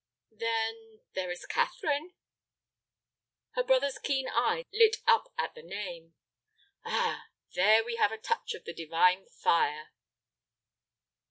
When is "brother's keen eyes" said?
3.61-4.65